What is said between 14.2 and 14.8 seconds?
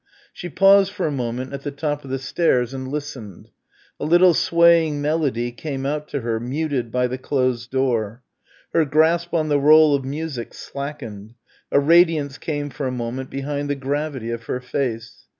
of her